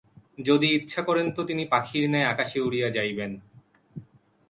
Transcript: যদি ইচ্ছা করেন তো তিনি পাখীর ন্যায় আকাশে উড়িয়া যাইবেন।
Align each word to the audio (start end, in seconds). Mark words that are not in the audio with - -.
যদি 0.39 0.67
ইচ্ছা 0.75 1.01
করেন 1.01 1.27
তো 1.31 1.41
তিনি 1.43 1.63
পাখীর 1.65 2.03
ন্যায় 2.09 2.29
আকাশে 2.33 2.57
উড়িয়া 2.59 2.89
যাইবেন। 2.89 3.31